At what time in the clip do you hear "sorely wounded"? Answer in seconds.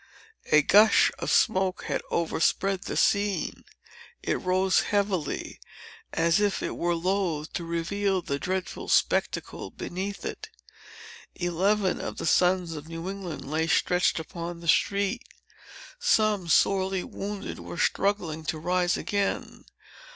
16.47-17.59